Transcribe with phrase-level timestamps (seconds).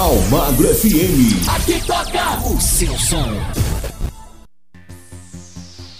[0.00, 1.46] Almagro FM.
[1.46, 3.36] Aqui toca o seu som.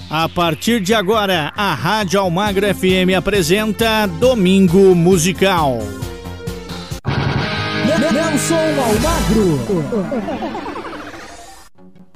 [0.09, 5.81] A partir de agora, a Rádio Almagro FM apresenta Domingo Musical.
[8.11, 10.70] Nelson Almagro.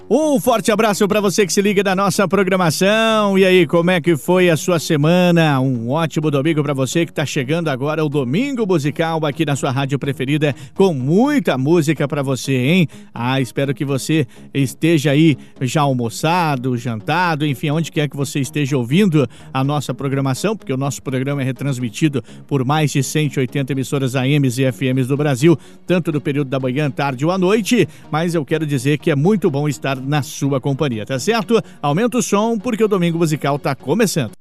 [0.09, 3.39] Um forte abraço para você que se liga da nossa programação.
[3.39, 5.59] E aí, como é que foi a sua semana?
[5.61, 9.71] Um ótimo domingo para você que está chegando agora o Domingo Musical aqui na sua
[9.71, 12.89] rádio preferida com muita música para você, hein?
[13.15, 18.77] Ah, espero que você esteja aí já almoçado, jantado, enfim, onde quer que você esteja
[18.77, 24.15] ouvindo a nossa programação, porque o nosso programa é retransmitido por mais de 180 emissoras
[24.15, 28.35] AMs e FMs do Brasil, tanto no período da manhã, tarde ou à noite, mas
[28.35, 31.61] eu quero dizer que é muito bom estar na sua companhia, tá certo?
[31.81, 34.33] Aumenta o som porque o Domingo Musical tá começando.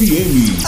[0.00, 0.67] FM.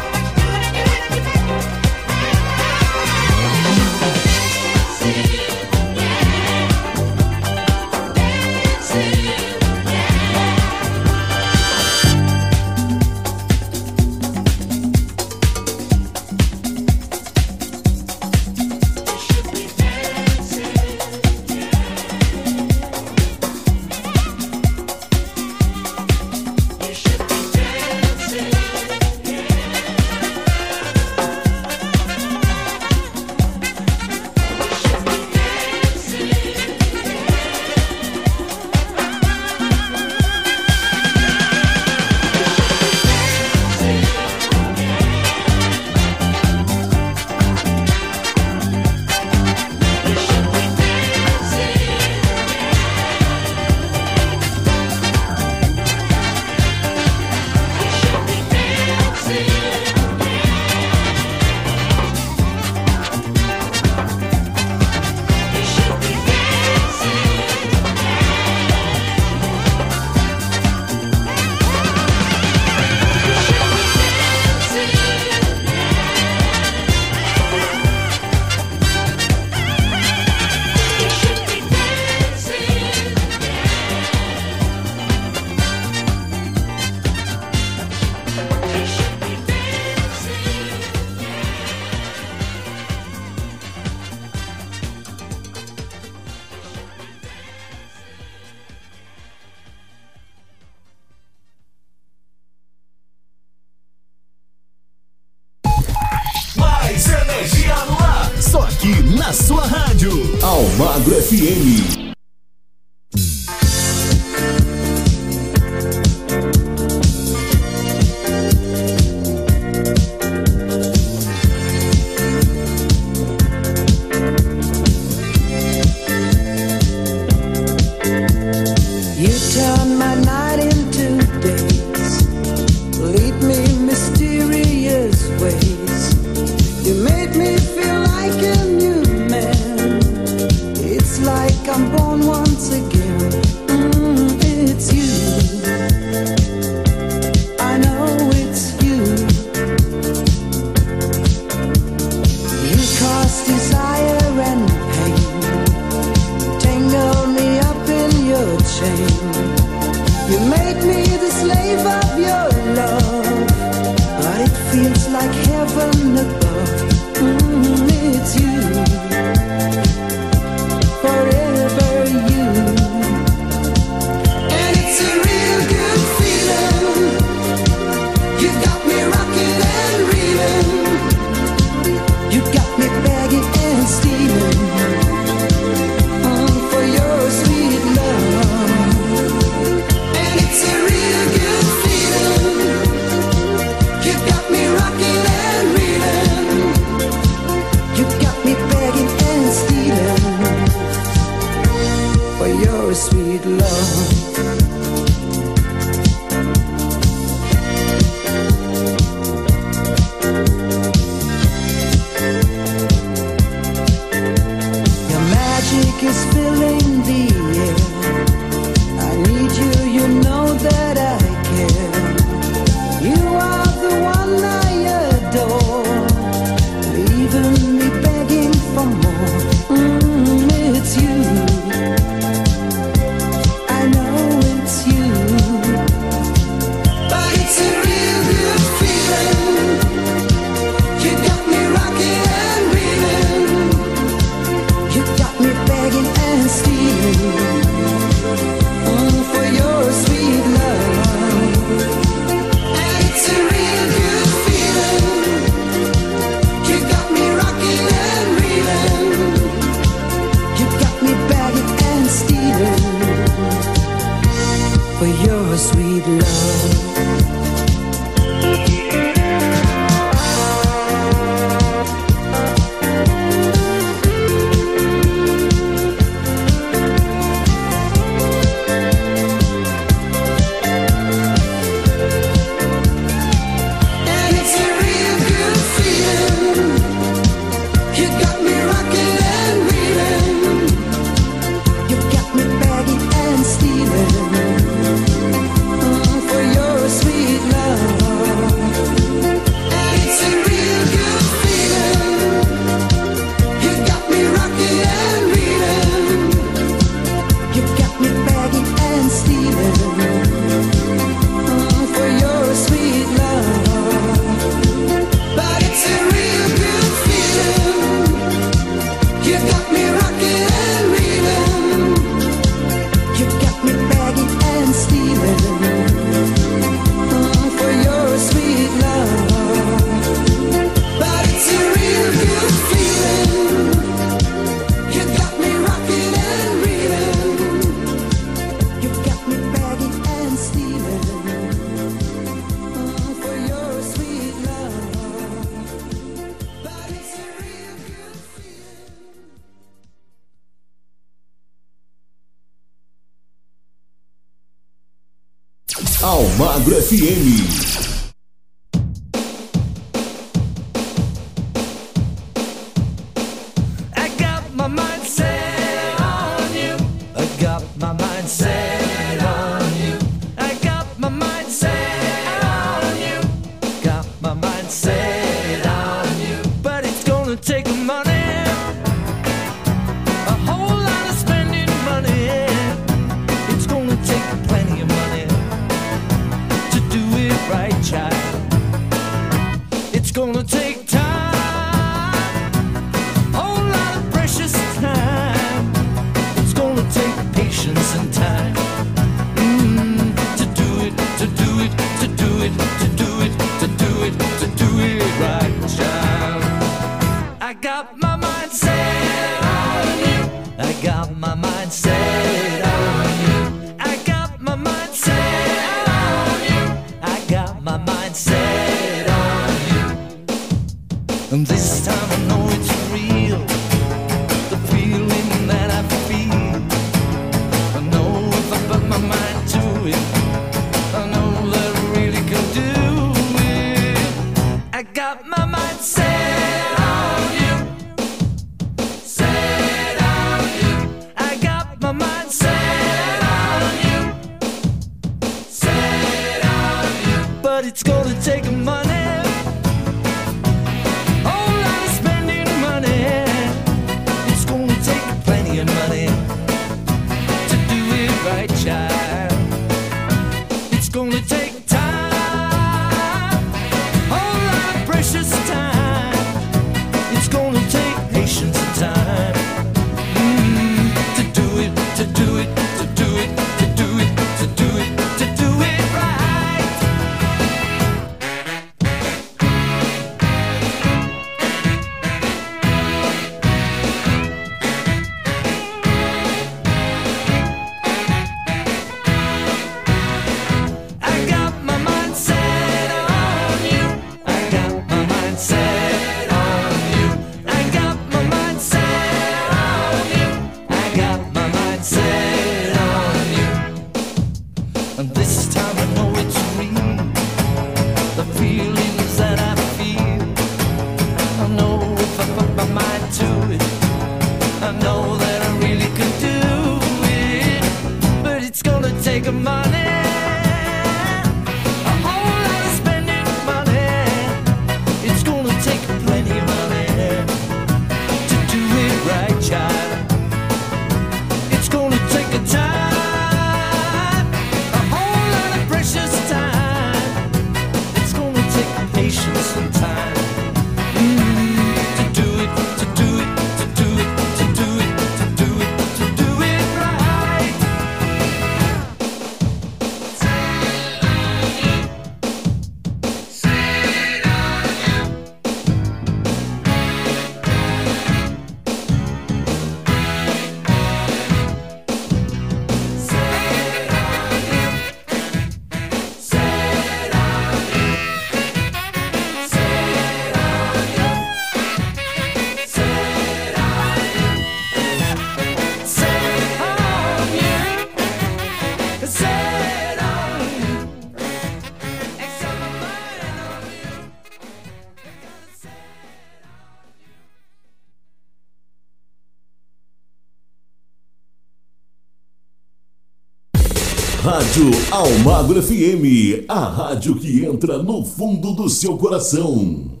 [594.58, 600.00] Rádio Almagro FM, a rádio que entra no fundo do seu coração.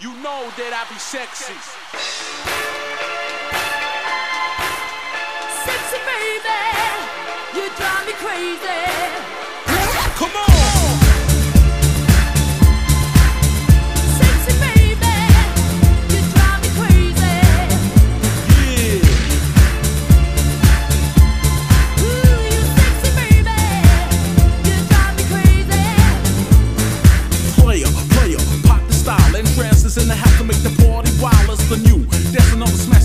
[0.00, 1.52] You know that I be sexy.
[5.64, 6.58] Sexy baby,
[7.54, 8.78] you drive me crazy.
[10.18, 10.57] Come on.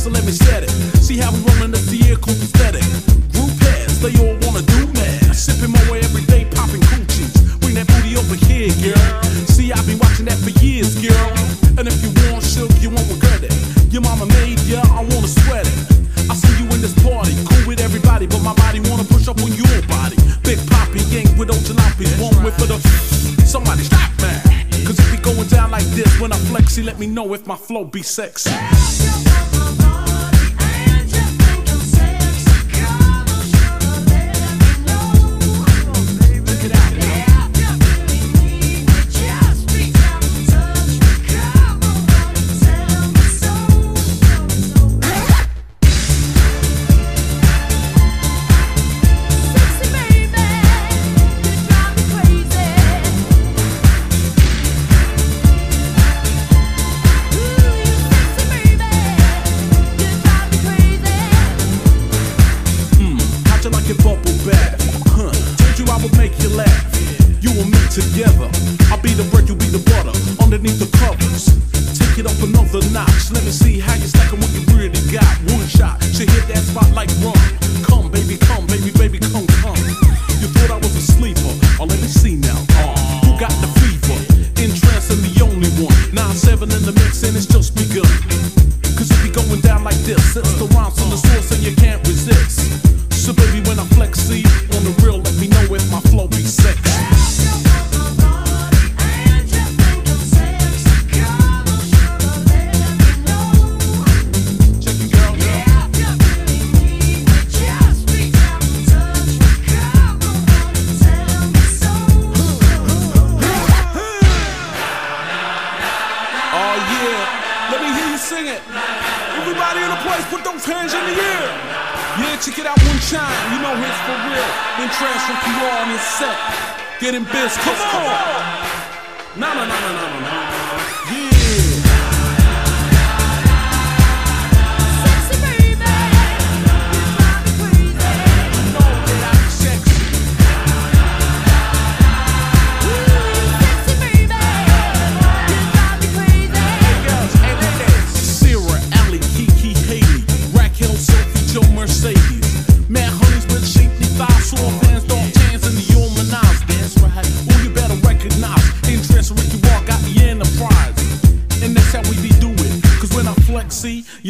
[0.03, 0.69] So let me set it.
[0.99, 2.83] See how we rollin' the vehicle pathetic.
[3.31, 5.31] Group heads, they all wanna do mad.
[5.31, 7.31] Sipping my way every day, popping coochies.
[7.63, 9.23] Bring that booty over here, girl.
[9.47, 11.31] See, I've been watching that for years, girl.
[11.79, 13.55] And if you want shook, you won't regret it.
[13.95, 15.77] Your mama made ya, I wanna sweat it.
[16.27, 19.39] I see you in this party, cool with everybody, but my body wanna push up
[19.39, 20.19] on your body.
[20.43, 22.75] Big poppy gang with old jalopies, one with for the.
[23.47, 24.35] Somebody stop, man.
[24.83, 27.85] Cause it going down like this when I flex, let me know if my flow
[27.85, 28.51] be sexy.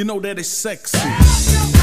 [0.03, 1.82] You know that it's sexy.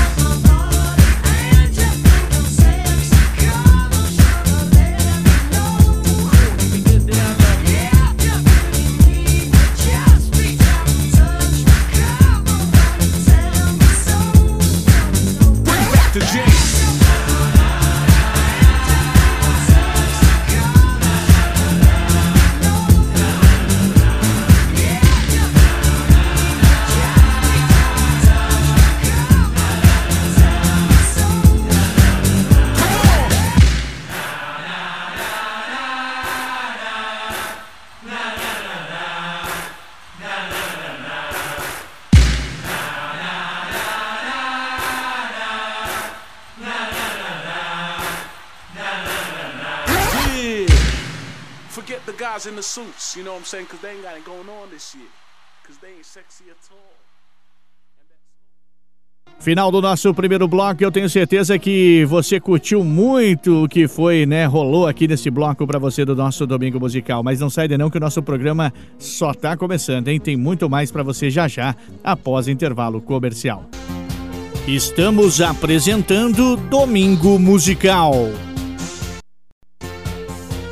[52.47, 53.67] In the suits, you know what I'm saying?
[53.67, 55.09] Because they ain't got it going on this year.
[55.63, 57.01] Because they ain't sexy at all.
[59.39, 64.27] Final do nosso primeiro bloco, eu tenho certeza que você curtiu muito o que foi,
[64.27, 67.23] né, rolou aqui nesse bloco para você do nosso domingo musical.
[67.23, 70.21] Mas não sai de não que o nosso programa só tá começando, hein?
[70.21, 71.75] Tem muito mais para você já já
[72.05, 73.65] após intervalo comercial.
[74.69, 78.15] Estamos apresentando Domingo Musical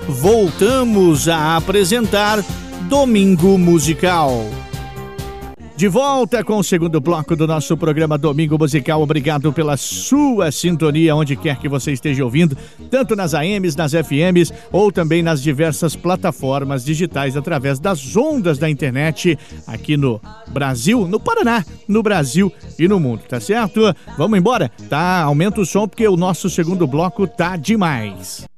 [0.09, 2.43] voltamos a apresentar
[2.89, 4.47] Domingo Musical.
[5.77, 9.01] De volta com o segundo bloco do nosso programa Domingo Musical.
[9.01, 12.57] Obrigado pela sua sintonia, onde quer que você esteja ouvindo,
[12.91, 18.69] tanto nas AMs, nas FMs ou também nas diversas plataformas digitais através das ondas da
[18.69, 23.95] internet aqui no Brasil, no Paraná, no Brasil e no mundo, tá certo?
[24.17, 24.71] Vamos embora?
[24.89, 28.49] Tá, aumenta o som porque o nosso segundo bloco tá demais.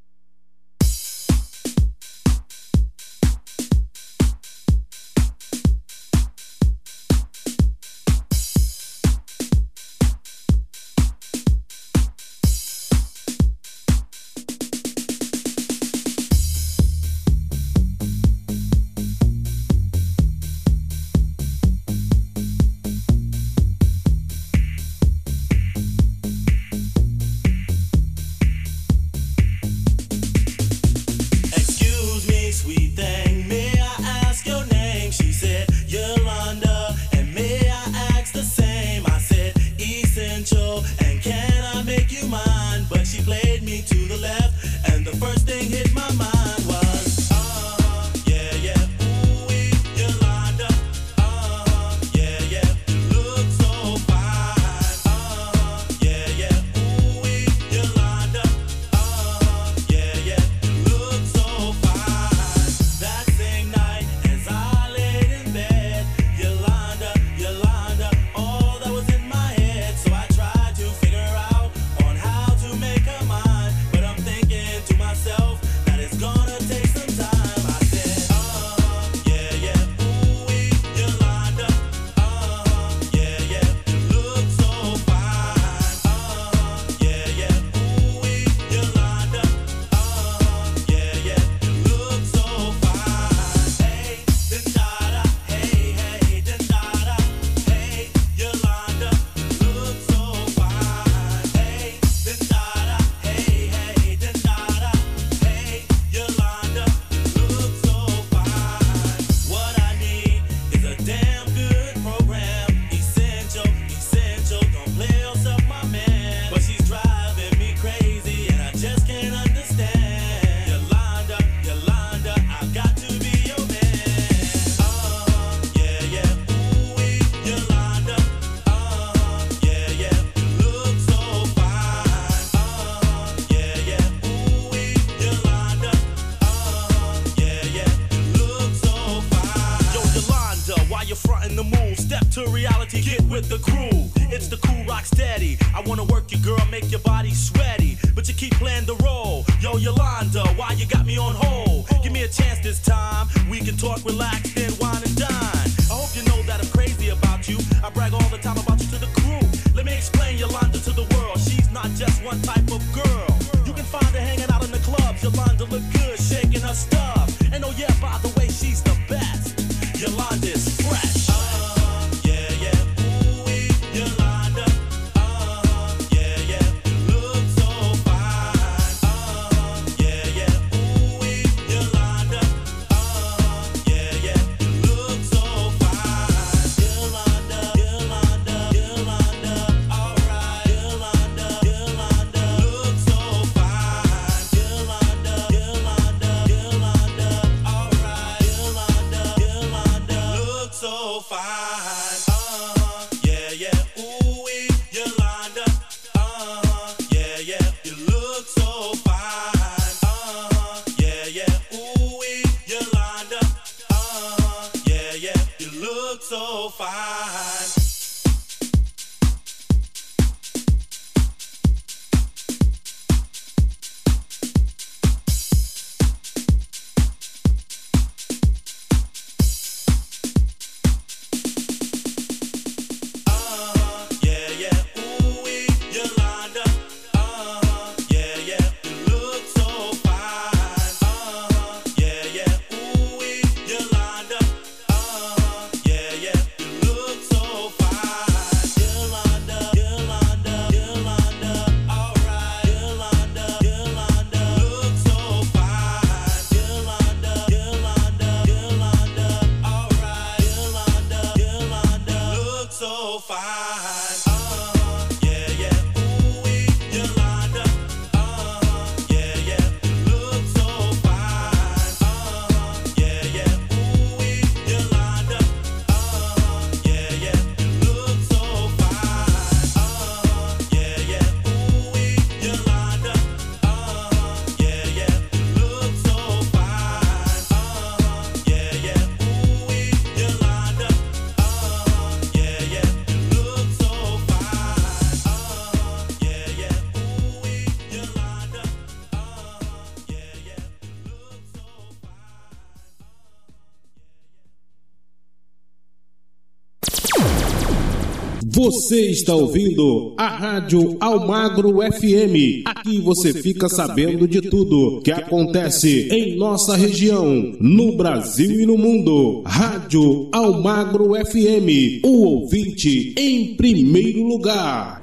[308.62, 312.60] Você está ouvindo a Rádio Almagro FM.
[312.66, 318.76] Aqui você fica sabendo de tudo que acontece em nossa região, no Brasil e no
[318.76, 319.42] mundo.
[319.46, 325.00] Rádio Almagro FM, o ouvinte em primeiro lugar.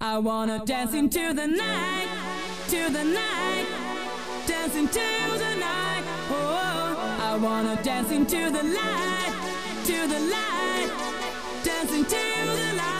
[0.00, 2.08] I wanna dance into the night,
[2.68, 3.66] to the night,
[4.46, 5.83] dance into the night.
[7.34, 9.34] I wanna dance into the light,
[9.86, 10.88] to the light,
[11.64, 12.93] dance into the light.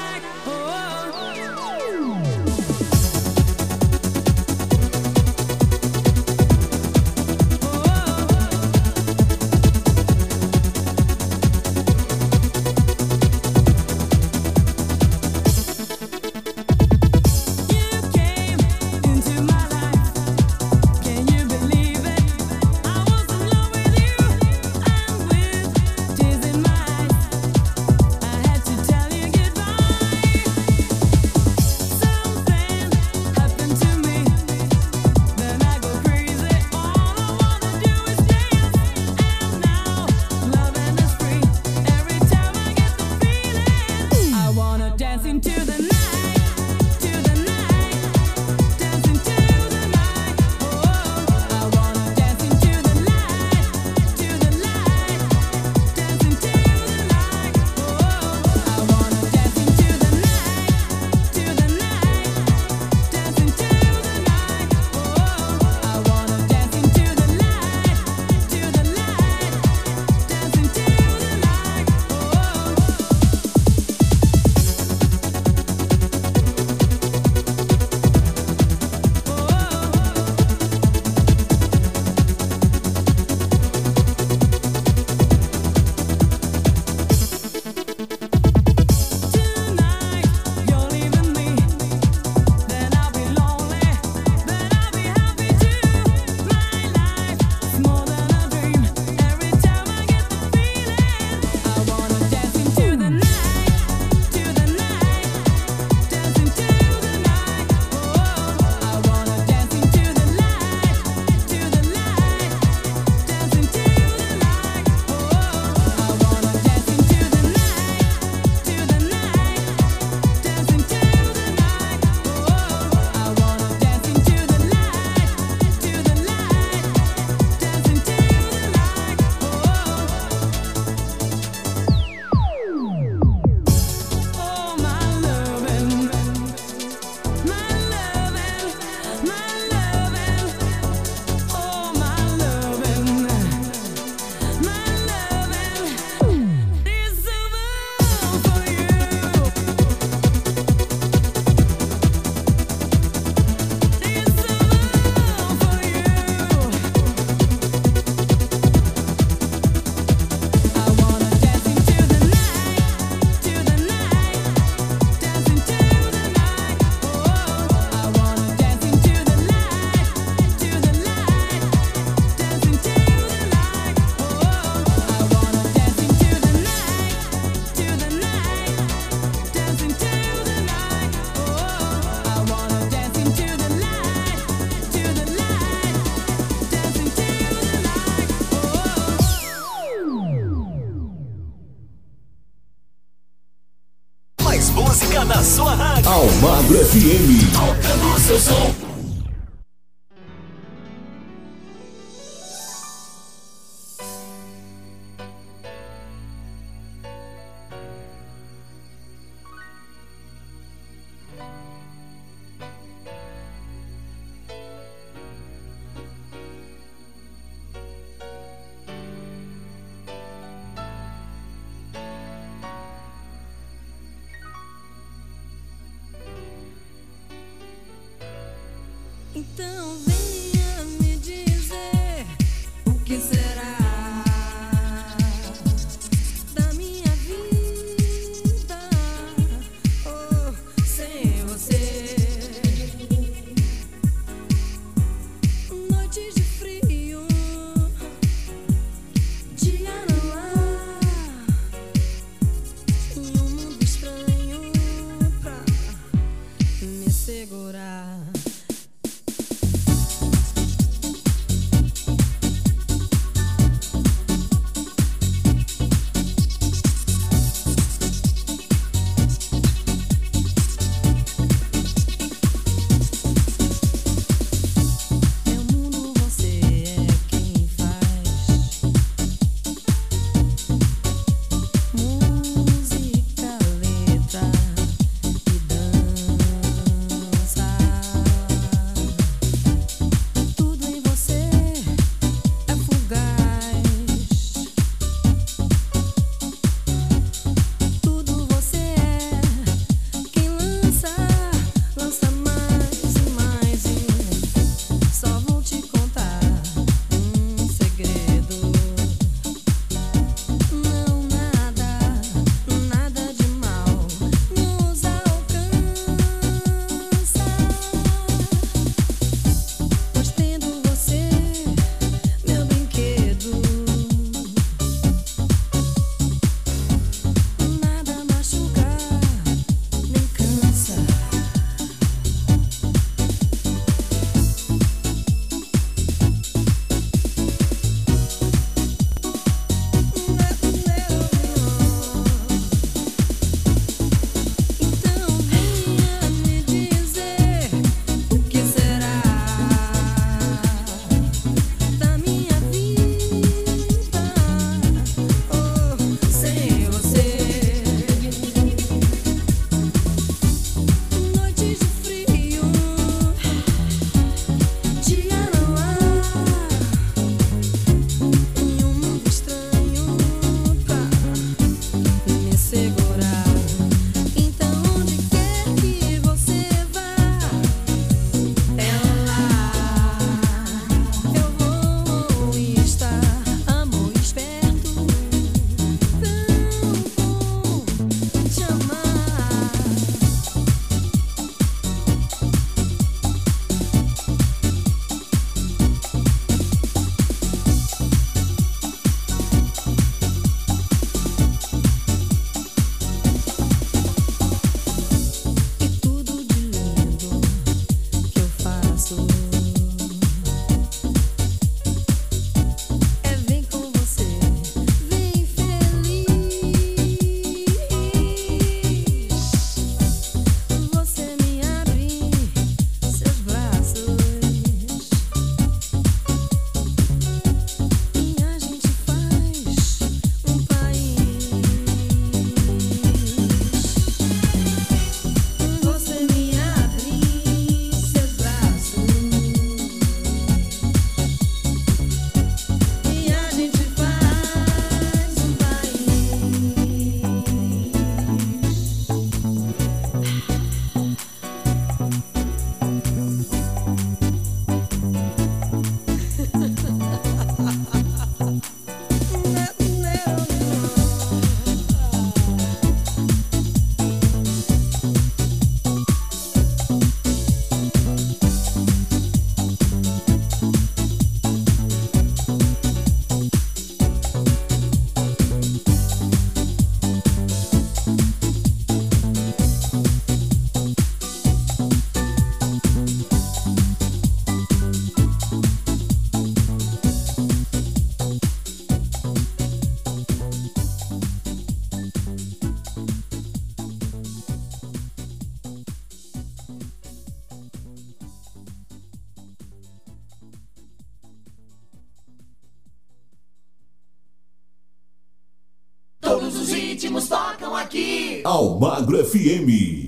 [509.04, 510.03] Almagro FM.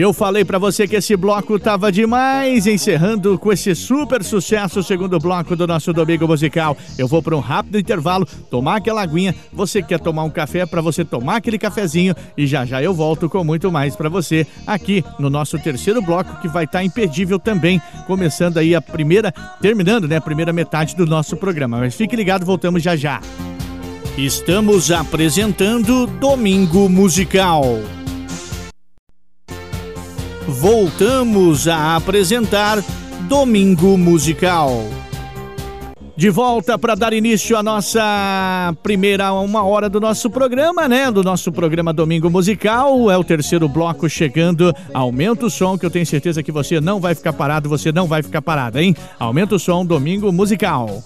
[0.00, 4.82] Eu falei para você que esse bloco tava demais, encerrando com esse super sucesso, o
[4.82, 6.74] segundo bloco do nosso domingo musical.
[6.96, 9.34] Eu vou para um rápido intervalo, tomar aquela aguinha.
[9.52, 13.28] Você quer tomar um café para você tomar aquele cafezinho e já já eu volto
[13.28, 17.38] com muito mais para você aqui no nosso terceiro bloco que vai estar tá imperdível
[17.38, 19.30] também, começando aí a primeira,
[19.60, 21.78] terminando, né, a primeira metade do nosso programa.
[21.78, 23.20] Mas fique ligado, voltamos já já.
[24.16, 27.99] Estamos apresentando Domingo Musical
[30.46, 32.82] voltamos a apresentar
[33.28, 34.84] Domingo Musical.
[36.16, 41.10] De volta para dar início à nossa primeira uma hora do nosso programa, né?
[41.10, 43.10] Do nosso programa Domingo Musical.
[43.10, 44.70] É o terceiro bloco chegando.
[44.92, 48.06] Aumenta o som, que eu tenho certeza que você não vai ficar parado, você não
[48.06, 48.94] vai ficar parado, hein?
[49.18, 51.02] Aumenta o som, Domingo Musical.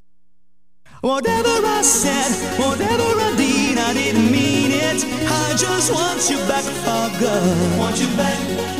[1.01, 5.05] Whatever I said, whatever I did, I didn't mean it.
[5.29, 7.79] I just want you back for good.
[7.79, 8.74] Want you back.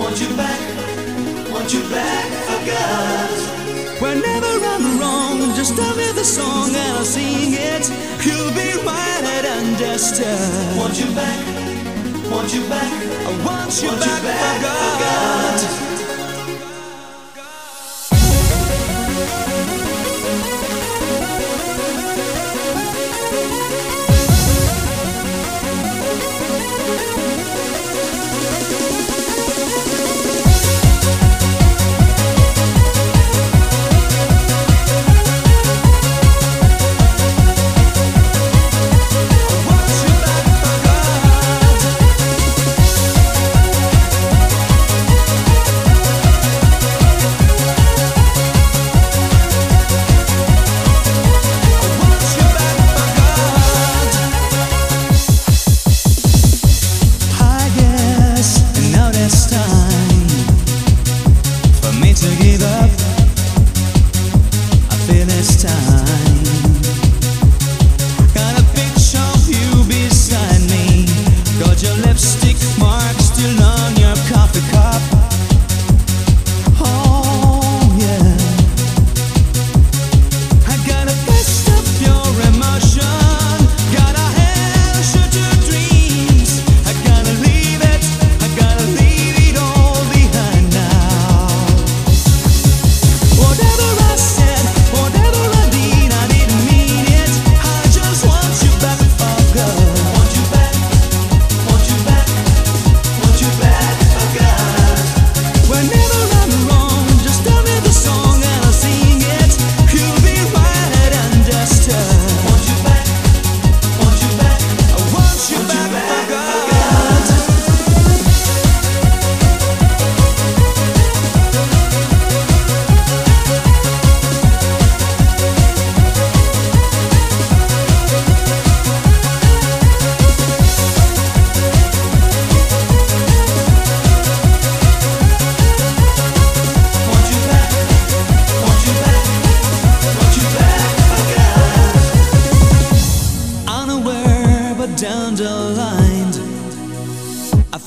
[0.00, 0.60] Want you back,
[1.52, 4.00] want you back for good.
[4.00, 7.84] Whenever I'm wrong, just tell me the song and I'll sing it.
[8.24, 10.22] You'll be right and just.
[10.24, 12.90] Uh, want you back, want you back.
[12.90, 15.89] I want you, want back, you back for good.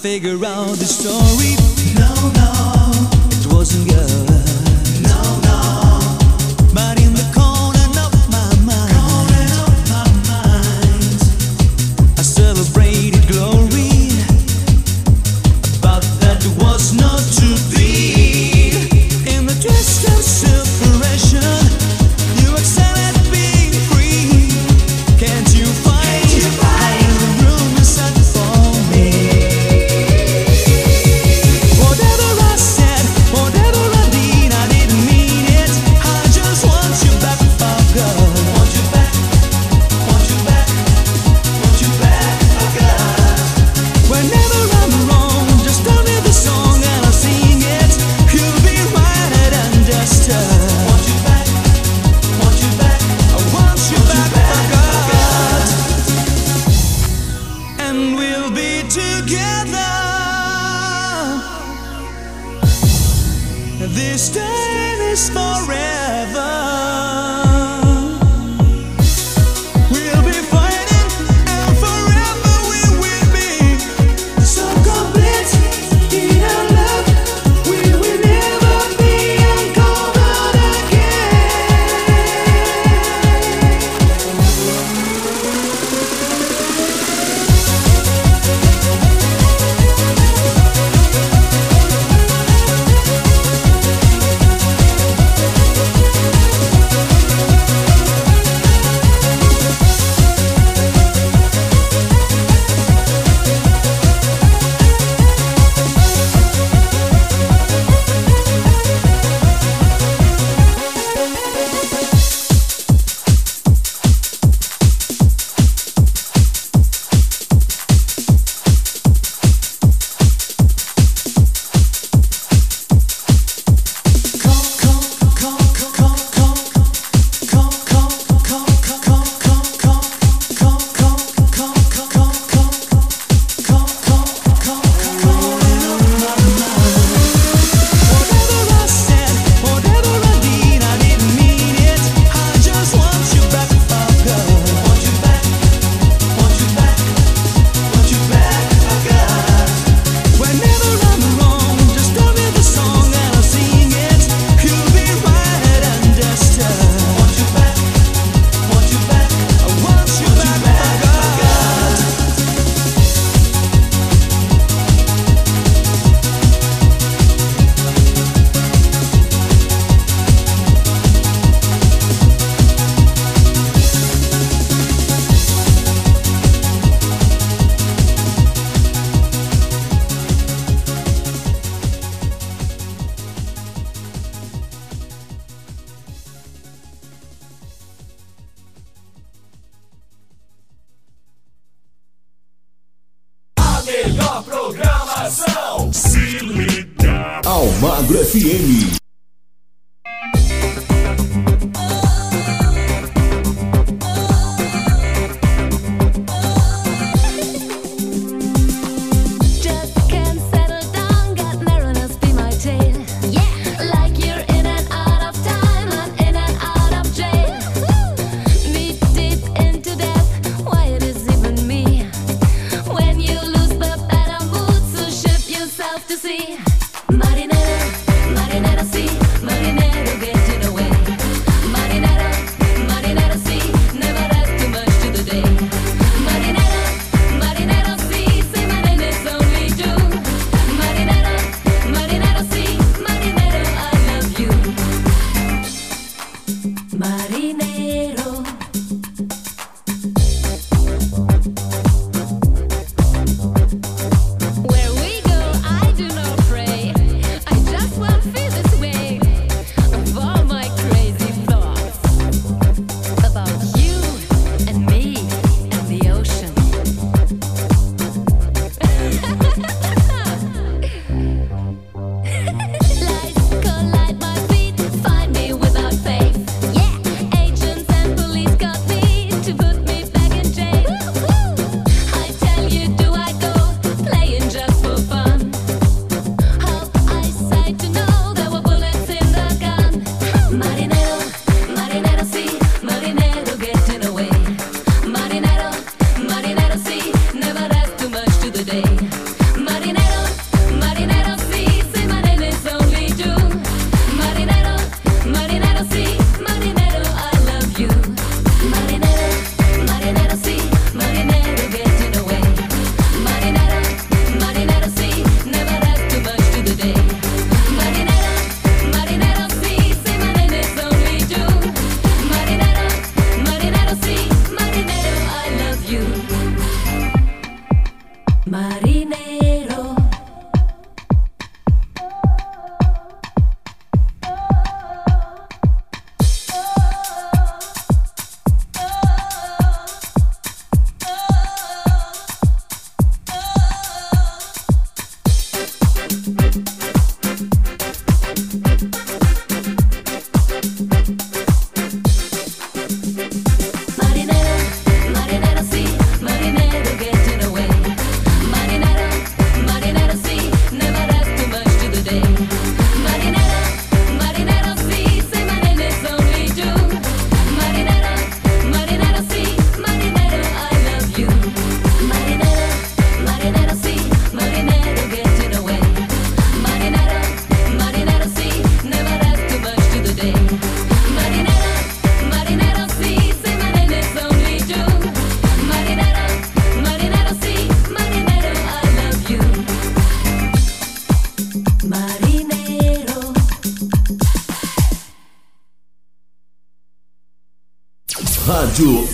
[0.04, 1.56] figure out the story.
[1.96, 2.92] No, no,
[3.40, 4.33] it wasn't good.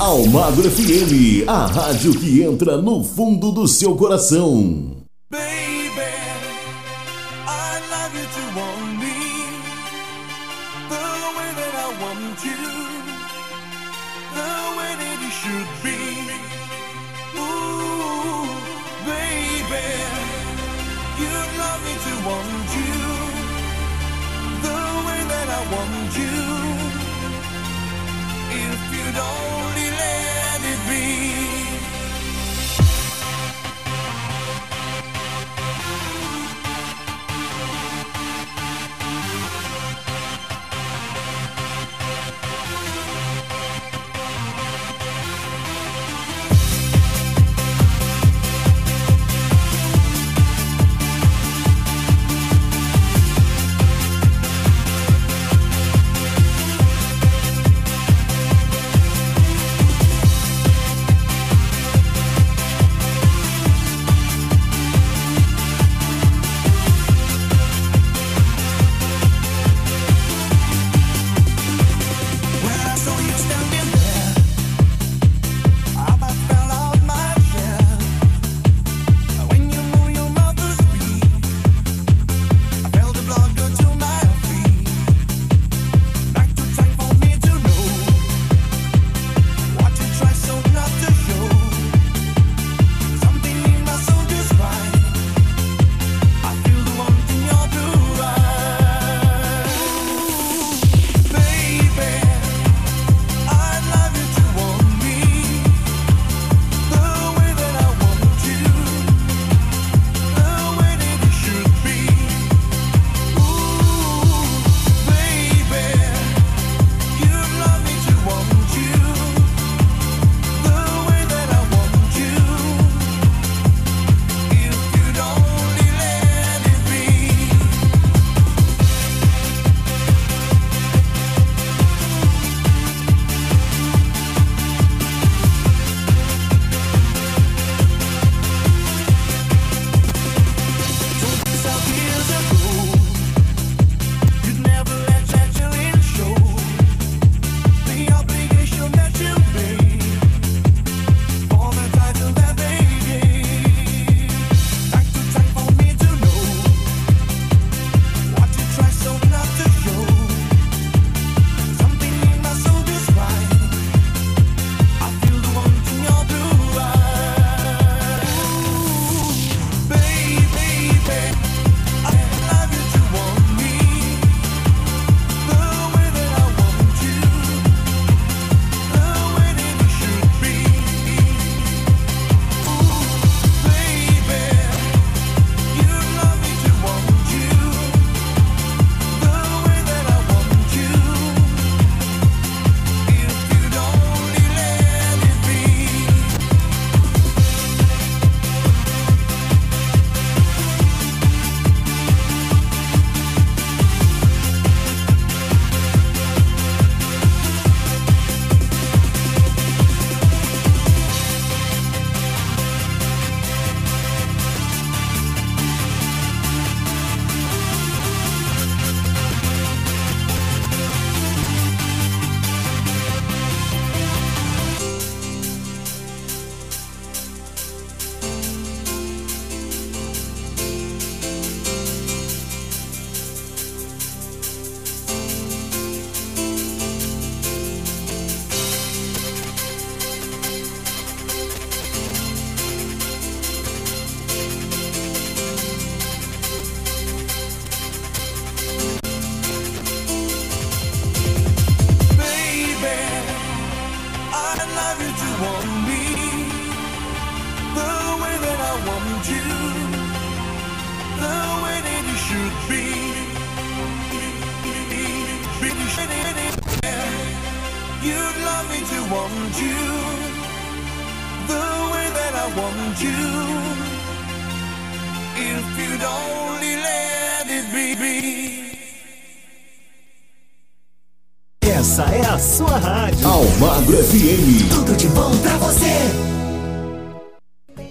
[0.10, 4.99] Almagro FM, a rádio que entra no fundo do seu coração.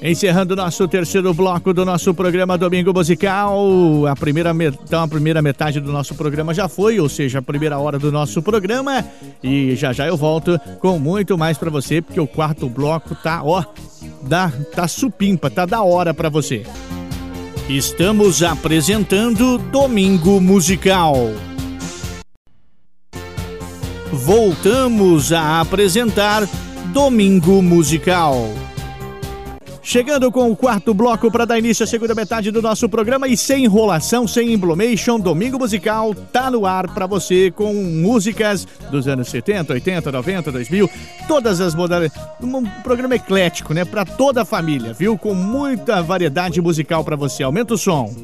[0.08, 4.06] Encerrando nosso terceiro bloco do nosso programa Domingo Musical.
[4.06, 7.78] A primeira, então, a primeira metade do nosso programa já foi, ou seja, a primeira
[7.78, 9.04] hora do nosso programa.
[9.42, 13.42] E já já eu volto com muito mais pra você, porque o quarto bloco tá,
[13.44, 13.62] ó,
[14.22, 16.62] dá, tá supimpa, tá da hora pra você.
[17.68, 21.16] Estamos apresentando Domingo Musical.
[24.10, 26.48] Voltamos a apresentar
[26.94, 28.67] Domingo Musical.
[29.88, 33.38] Chegando com o quarto bloco para dar início à segunda metade do nosso programa e
[33.38, 39.28] sem enrolação, sem emblomation, Domingo Musical tá no ar para você com músicas dos anos
[39.28, 40.90] 70, 80, 90, 2000,
[41.26, 42.22] todas as modalidades.
[42.38, 45.16] Um programa eclético, né, para toda a família, viu?
[45.16, 47.42] Com muita variedade musical para você.
[47.42, 48.14] Aumenta o som.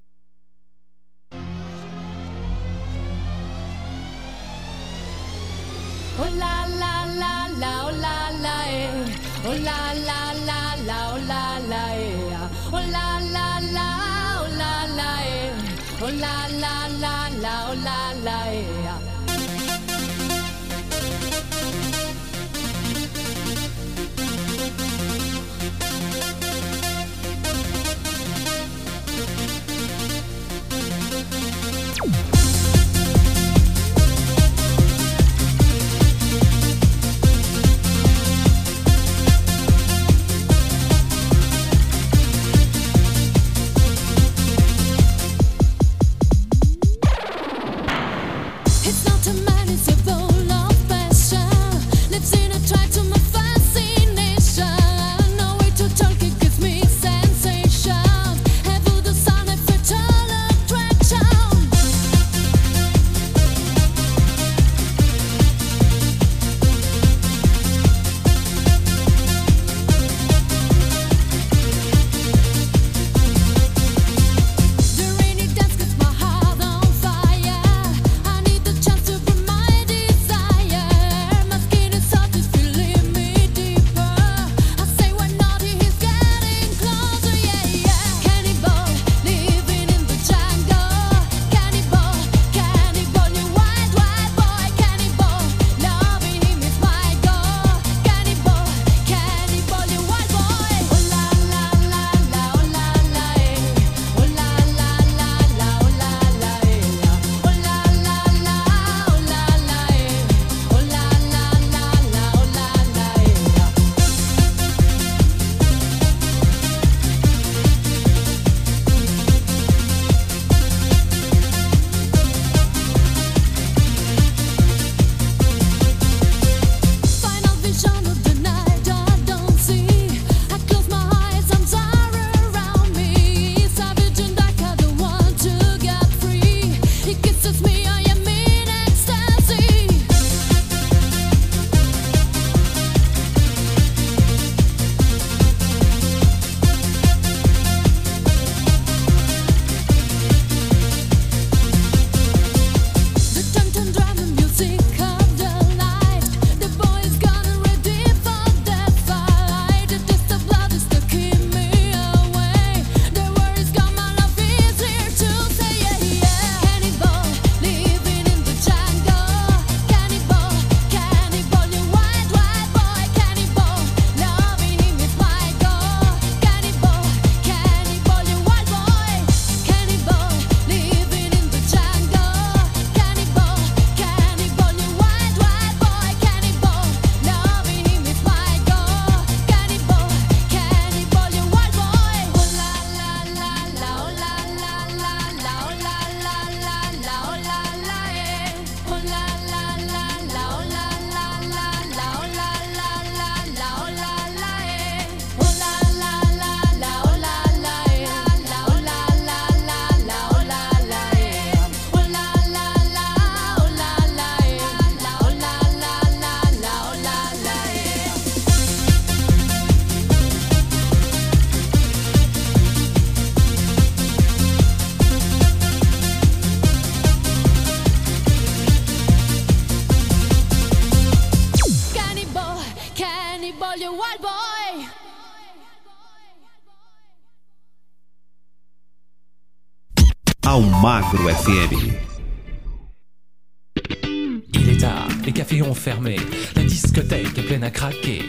[244.52, 246.16] Il est tard, les cafés ont fermé,
[246.56, 248.22] la discothèque est pleine à craquer.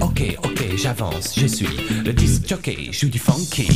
[0.00, 1.66] Ok, ok, j'avance, je suis
[2.04, 3.68] le disc jockey, je joue du funky.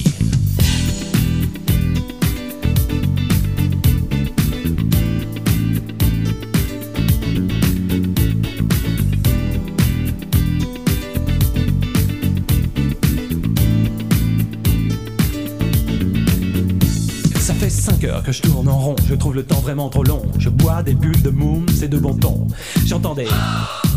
[18.84, 20.20] Rond, je trouve le temps vraiment trop long.
[20.38, 22.46] Je bois des bulles de moum, c'est de bon ton.
[22.84, 23.26] J'entends des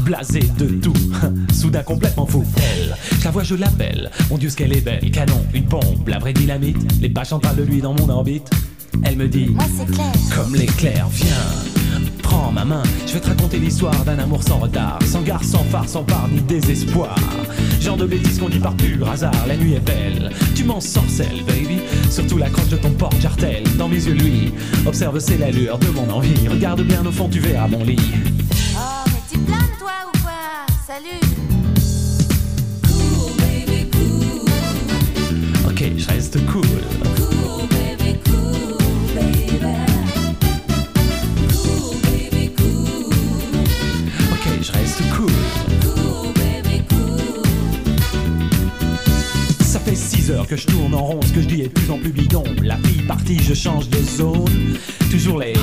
[0.05, 0.93] blasés de tout,
[1.53, 2.45] soudain complètement fou.
[2.55, 4.09] Elle, je la vois, je l'appelle.
[4.29, 6.77] Mon dieu, ce qu'elle est belle, canon, une pompe, la vraie dynamite.
[7.01, 8.49] Les pages parlent de lui dans mon orbite.
[9.03, 10.11] Elle me dit, Moi c'est clair.
[10.33, 11.66] comme l'éclair, viens.
[13.05, 16.27] Je vais te raconter l'histoire d'un amour sans retard, sans gare, sans phare, sans part
[16.31, 17.15] ni désespoir.
[17.81, 21.43] Genre de bêtises qu'on dit par pur hasard, la nuit est belle, tu m'en sorcelles,
[21.45, 21.79] baby.
[22.09, 24.53] Surtout la croche de ton porte-jartel, dans mes yeux, lui.
[24.85, 26.47] Observe, c'est l'allure de mon envie.
[26.47, 27.99] Regarde bien au fond, tu verras mon lit.
[52.63, 54.77] La fille partie, je change de zone.
[55.11, 55.53] Toujours les.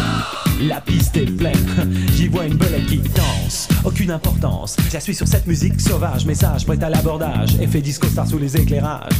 [0.62, 1.52] La piste est pleine.
[2.16, 3.68] J'y vois une belette qui danse.
[3.84, 4.76] Aucune importance.
[4.88, 6.24] Je la suis sur cette musique sauvage.
[6.26, 7.56] Message prêt à l'abordage.
[7.60, 9.12] Effet disco star sous les éclairages.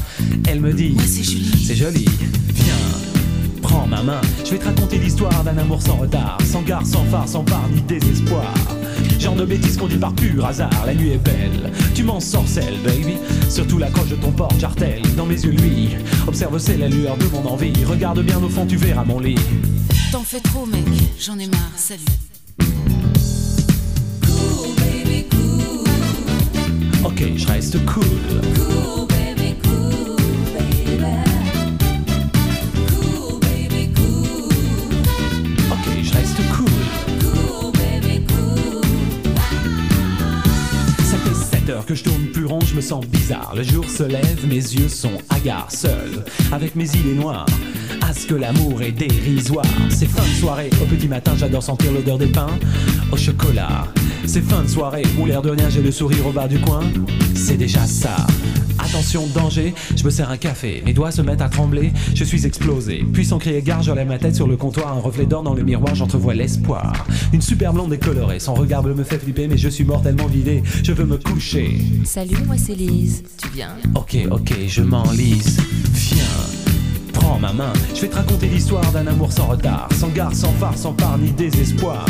[0.48, 0.96] Elle me dit.
[1.06, 2.06] c'est joli.
[2.54, 2.74] Viens.
[3.62, 7.04] Prends ma main, je vais te raconter l'histoire d'un amour sans retard, sans gare, sans
[7.06, 8.52] phare, sans part ni désespoir.
[9.18, 12.78] Genre de bêtises qu'on dit par pur hasard, la nuit est belle, tu m'en sorcelles,
[12.84, 13.16] baby.
[13.48, 15.90] Surtout la croche de ton porte-jartel, dans mes yeux, lui.
[16.26, 17.72] Observe, c'est la lueur de mon envie.
[17.84, 19.38] Regarde bien au fond, tu verras mon lit.
[20.12, 20.84] T'en fais trop, mec.
[21.18, 21.72] J'en ai marre.
[21.76, 22.00] Salut.
[27.04, 29.13] Ok, je reste cool.
[41.94, 43.54] Je tourne plus rond, je me sens bizarre.
[43.56, 47.46] Le jour se lève, mes yeux sont hagards, seul, avec mes idées noires.
[48.02, 49.64] À ce que l'amour est dérisoire.
[49.90, 52.58] C'est fin de soirée, au petit matin, j'adore sentir l'odeur des pains
[53.12, 53.86] au chocolat.
[54.26, 56.82] C'est fin de soirée, où l'air de rien, j'ai le sourire au bas du coin.
[57.34, 58.16] C'est déjà ça.
[58.94, 62.46] Attention, danger, je me sers un café, mes doigts se mettent à trembler, je suis
[62.46, 63.04] explosé.
[63.12, 65.52] Puis sans crier gare, je lève ma tête sur le comptoir, un reflet d'or dans
[65.52, 67.04] le miroir, j'entrevois l'espoir.
[67.32, 70.62] Une super blonde décolorée, son regard bleu me fait flipper, mais je suis mortellement vidé,
[70.84, 71.76] je veux me coucher.
[72.04, 73.24] Salut, moi c'est Lise.
[73.36, 73.74] Tu viens?
[73.96, 75.58] Ok, ok, je m'enlise.
[75.92, 76.53] Viens,
[77.24, 77.72] prends ma main.
[77.94, 81.18] Je vais te raconter l'histoire d'un amour sans retard, sans gare, sans phare, sans part
[81.18, 82.04] ni désespoir.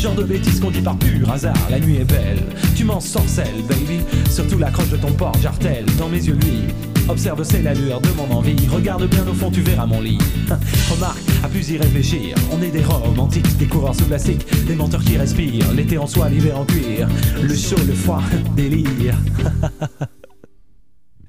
[0.00, 2.42] Genre de bêtises qu'on dit par pur hasard, la nuit est belle.
[2.74, 4.00] Tu m'en sorcelles, baby.
[4.30, 6.62] Surtout la croche de ton porte-jartel, dans mes yeux, lui.
[7.08, 8.56] Observe, c'est la lueur de mon envie.
[8.68, 10.18] Regarde bien au fond, tu verras mon lit.
[10.90, 12.34] Remarque, à plus y réfléchir.
[12.52, 15.72] On est des romantiques, des coureurs sous plastique, des menteurs qui respirent.
[15.72, 17.08] L'été en soie, l'hiver en cuir.
[17.42, 18.22] Le chaud, le froid,
[18.56, 19.16] délire.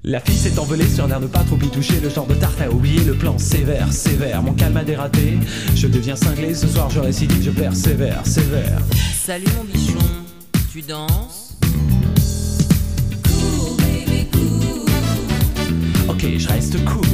[0.08, 2.32] La fille s'est envolée sur un air de pas trop y toucher, le genre de
[2.32, 4.42] tarte à oublier, le plan sévère, sévère.
[4.42, 5.36] Mon calme a dératé,
[5.74, 8.80] je deviens cinglé, ce soir je récidive, je persévère, sévère.
[9.22, 9.98] Salut, mon bichon.
[10.72, 11.58] Tu danses?
[16.08, 17.04] Ok, je reste cool.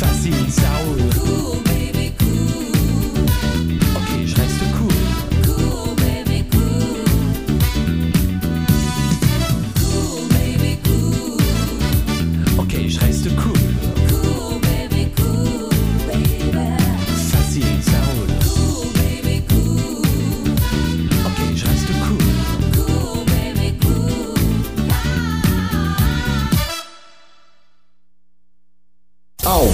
[0.00, 1.02] Facile, ça roule.
[1.52, 1.69] Ok,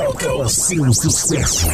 [0.00, 1.66] Toca seu sucesso.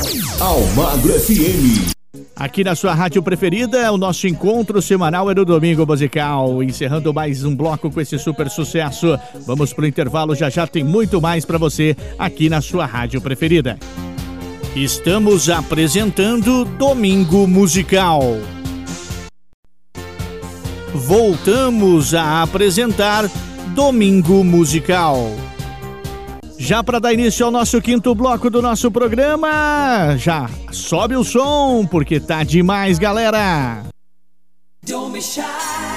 [0.43, 1.93] Almagro FM.
[2.35, 6.61] Aqui na sua rádio preferida, é o nosso encontro semanal é no Domingo Musical.
[6.61, 9.16] Encerrando mais um bloco com esse super sucesso.
[9.47, 13.78] Vamos pro intervalo, já já tem muito mais para você aqui na sua rádio preferida.
[14.74, 18.23] Estamos apresentando Domingo Musical.
[20.93, 23.31] Voltamos a apresentar
[23.73, 25.31] Domingo Musical.
[26.58, 31.86] Já para dar início ao nosso quinto bloco do nosso programa, já sobe o som
[31.86, 33.84] porque tá demais, galera.
[34.86, 35.95] Don't be shy.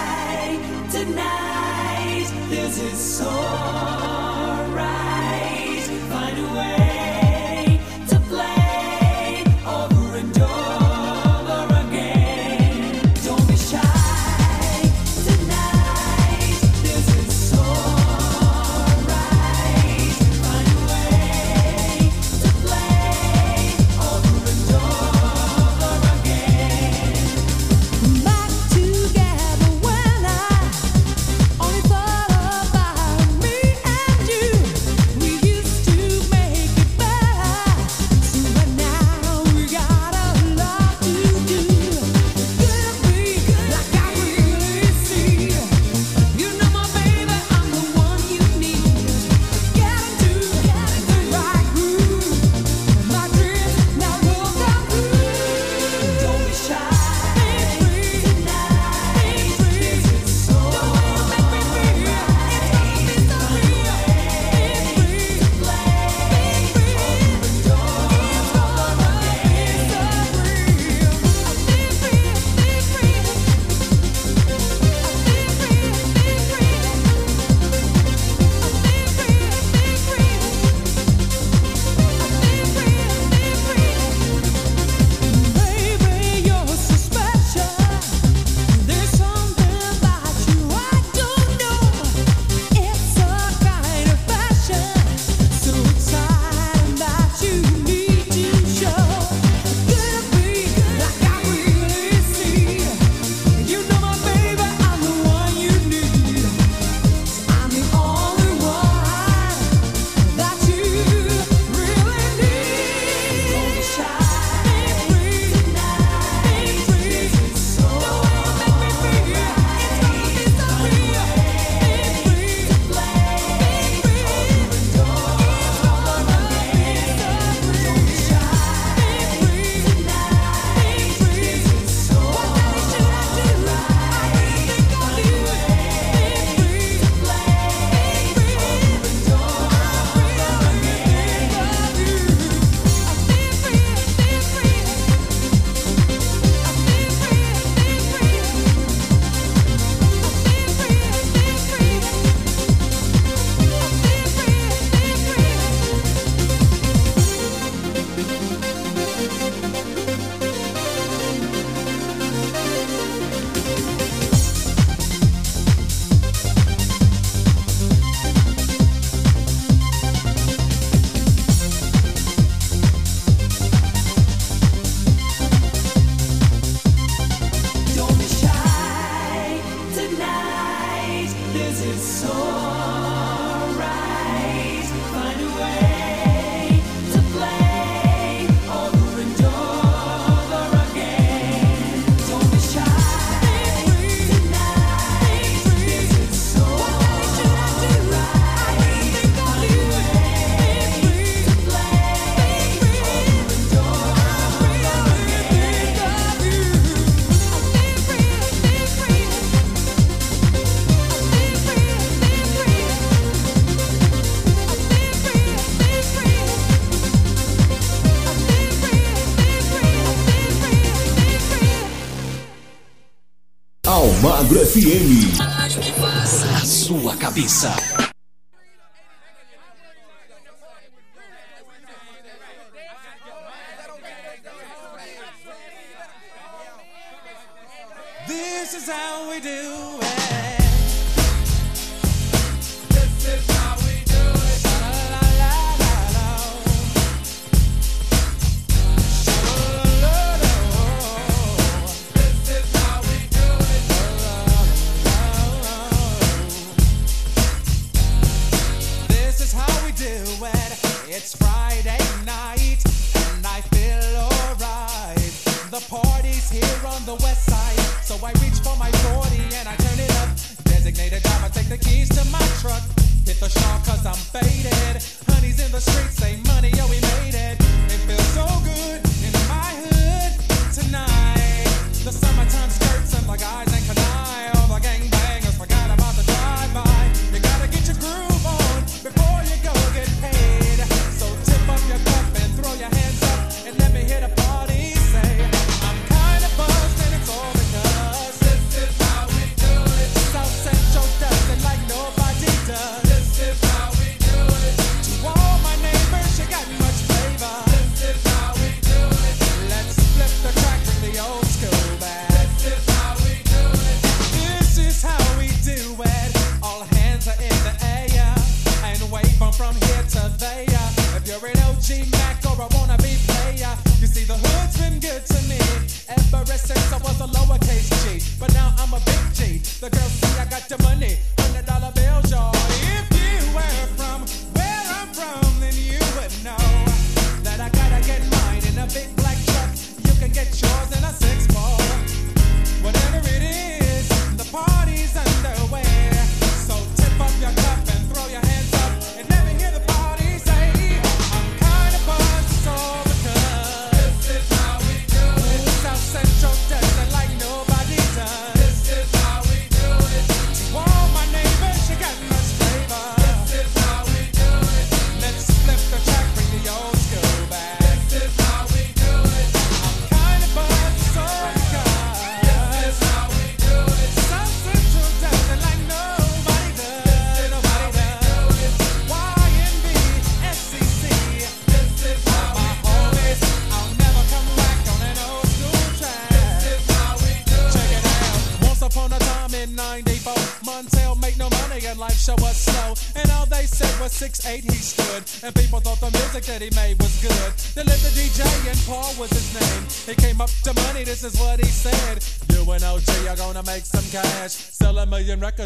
[227.40, 227.89] Pizza.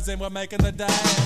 [0.05, 1.22] And we're making the dance.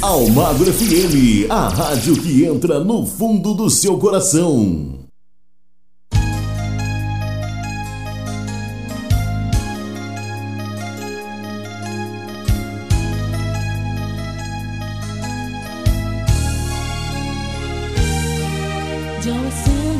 [0.00, 4.96] Almagro FM, a rádio que entra no fundo do seu coração.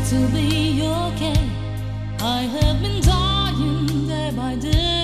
[0.08, 1.36] To be okay.
[2.18, 4.97] I have been dying day by day.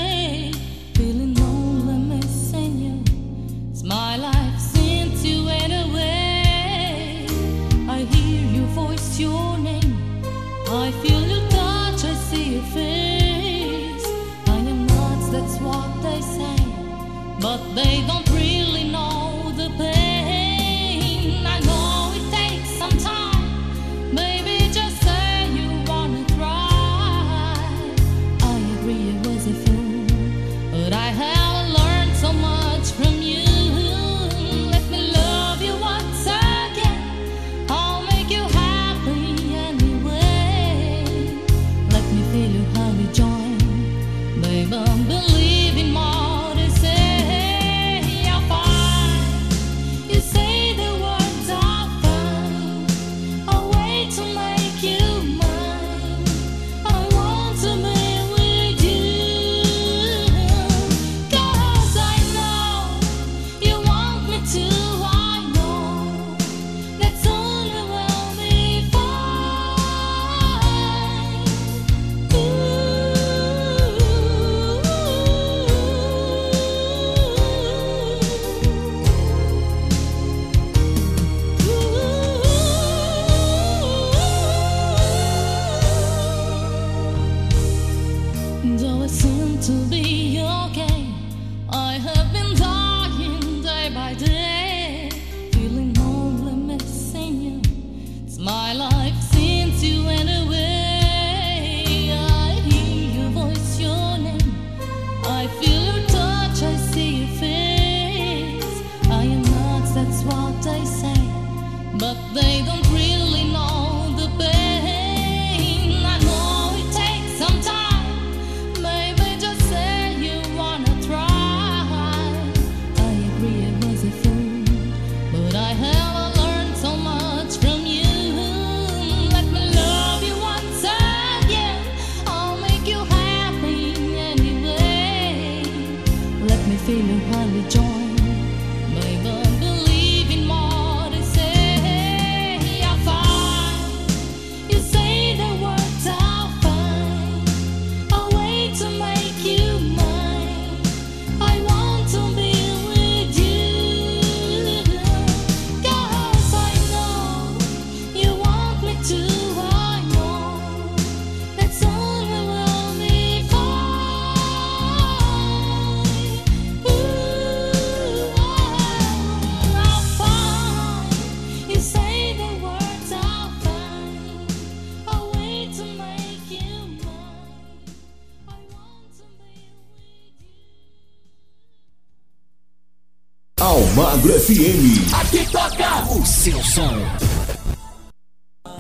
[184.24, 185.12] Almagro FM.
[185.20, 186.96] Aqui toca o seu som.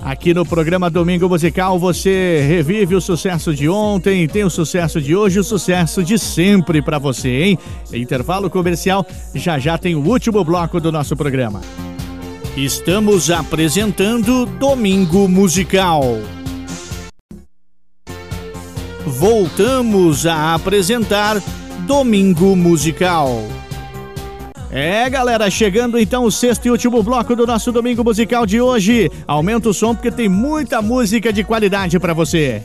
[0.02, 5.14] Aqui no programa Domingo Musical você revive o sucesso de ontem, tem o sucesso de
[5.14, 7.58] hoje, o sucesso de sempre pra você, hein?
[7.92, 11.60] Intervalo comercial, já já tem o último bloco do nosso programa.
[12.56, 16.04] Estamos apresentando Domingo Musical.
[19.06, 21.42] Voltamos a apresentar
[21.86, 23.42] Domingo Musical.
[24.76, 29.08] É, galera, chegando então o sexto e último bloco do nosso domingo musical de hoje.
[29.24, 32.64] Aumenta o som porque tem muita música de qualidade pra você.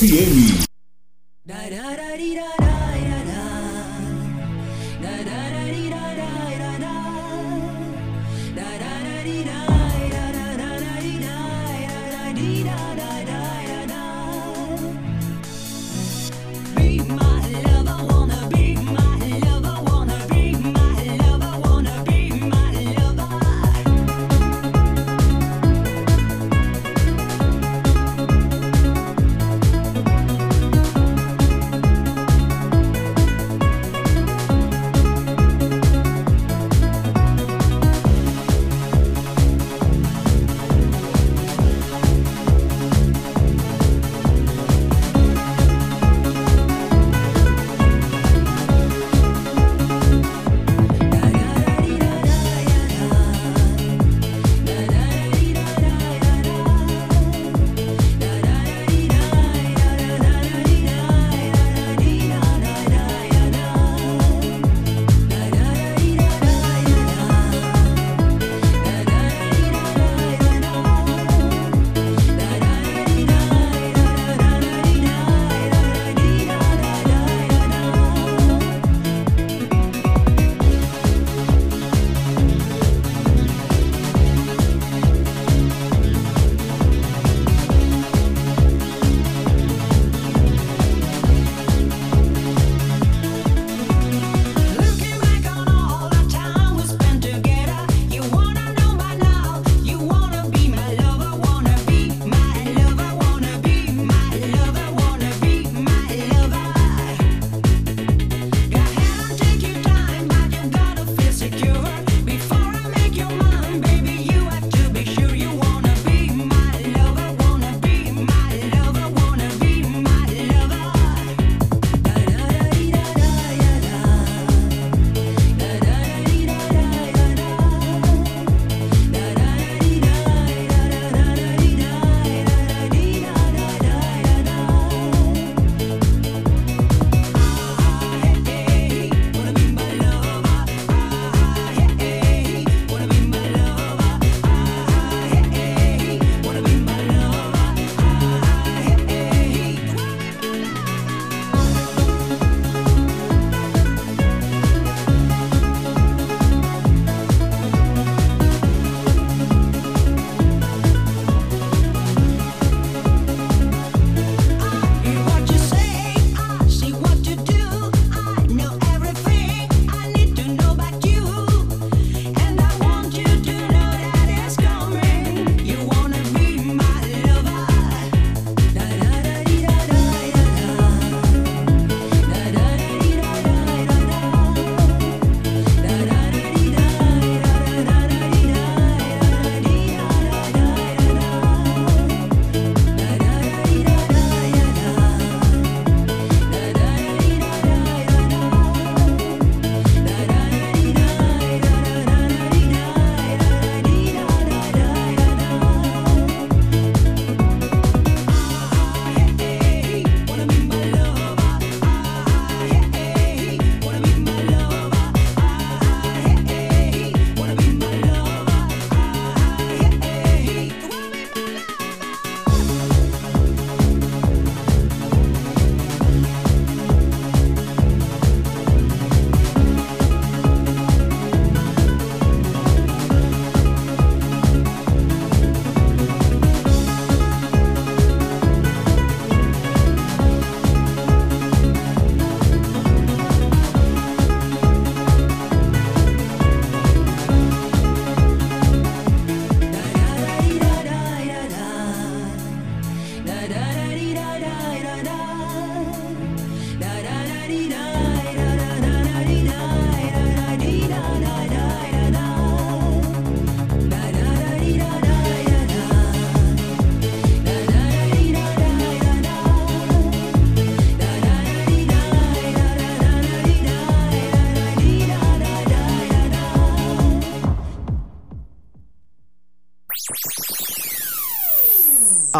[0.00, 0.67] FM.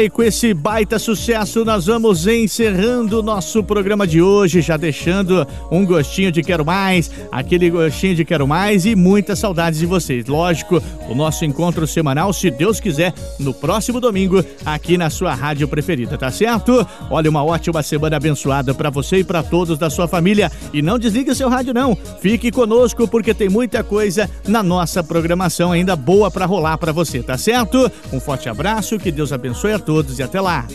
[0.00, 5.44] E com esse baita sucesso nós vamos encerrando o nosso programa de hoje, já deixando
[5.72, 10.26] um gostinho de quero mais, aquele gostinho de quero mais e muitas saudades de vocês.
[10.26, 15.66] Lógico, o nosso encontro semanal, se Deus quiser, no próximo domingo, aqui na sua rádio
[15.66, 16.86] preferida, tá certo?
[17.10, 20.52] Olha, uma ótima semana abençoada para você e para todos da sua família.
[20.72, 25.72] E não desligue seu rádio não, fique conosco porque tem muita coisa na nossa programação
[25.72, 27.90] ainda boa para rolar para você, tá certo?
[28.12, 30.66] Um forte abraço, que Deus abençoe a todos e até lá.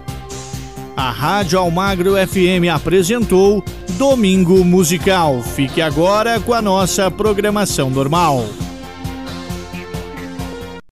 [0.98, 5.40] A Rádio Almagro FM apresentou Domingo Musical.
[5.44, 8.44] Fique agora com a nossa programação normal.